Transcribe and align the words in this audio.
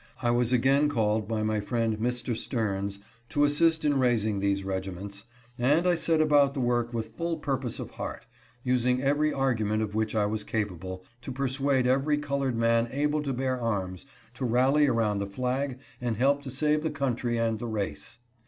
I 0.23 0.31
was 0.31 0.51
again 0.51 0.89
called 0.89 1.27
by 1.27 1.43
my 1.43 1.59
friend 1.59 1.99
Mr. 1.99 2.35
Stearns 2.35 2.97
to 3.29 3.43
assist 3.43 3.85
in 3.85 3.99
raising 3.99 4.39
these 4.39 4.63
regiments, 4.63 5.25
and 5.59 5.85
I 5.87 5.93
set 5.93 6.19
about 6.21 6.55
the 6.55 6.59
work 6.59 6.91
with 6.91 7.09
full 7.13 7.37
purpose 7.37 7.77
of 7.77 7.91
heart, 7.91 8.25
using 8.63 8.99
every 9.03 9.31
argument 9.31 9.83
of 9.83 9.93
which 9.93 10.15
I 10.15 10.25
was 10.25 10.43
capable, 10.43 11.05
to 11.21 11.31
persuade 11.31 11.85
every 11.85 12.17
colored 12.17 12.57
man 12.57 12.87
able 12.91 13.21
to 13.21 13.31
bear 13.31 13.61
arms 13.61 14.07
to 14.33 14.43
rally 14.45 14.87
around 14.87 15.19
the 15.19 15.27
flag 15.27 15.77
and 16.01 16.17
help 16.17 16.41
to 16.41 16.49
save 16.49 16.81
the 16.81 16.89
country 16.89 17.37
and 17.37 17.59
the 17.59 17.67
race. 17.67 18.17